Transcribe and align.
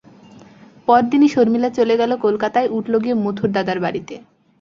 পরদিনই 0.87 1.29
শর্মিলা 1.29 1.69
চলে 1.69 1.95
গেল 1.97 2.11
কলকাতায়, 2.17 2.71
উঠল 2.77 2.93
গিয়ে 3.03 3.15
মথুরদাদার 3.23 3.77
বাড়িতে। 3.79 4.15